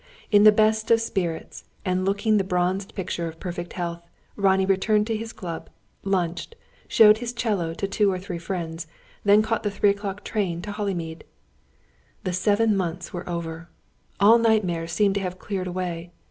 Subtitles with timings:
[0.31, 4.01] In the best of spirits, and looking the bronzed picture of perfect health,
[4.35, 5.69] Ronnie returned to his club,
[6.03, 6.55] lunched,
[6.87, 8.87] showed his 'cello to two or three friends,
[9.23, 11.21] then caught the three o'clock train to Hollymead.
[12.23, 13.69] The seven months were over.
[14.19, 16.09] All nightmares seemed to have cleared away.